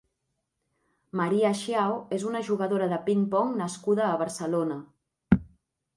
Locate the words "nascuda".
3.63-4.09